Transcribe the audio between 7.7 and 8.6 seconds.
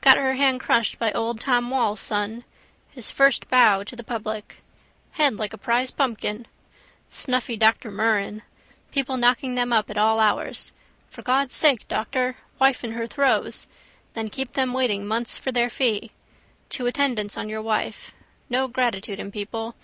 Murren.